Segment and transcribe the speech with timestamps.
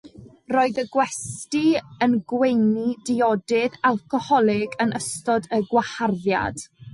[0.53, 1.59] Roedd y gwesty
[2.05, 6.67] yn gweini diodydd alcoholig yn ystod y Gwaharddiad.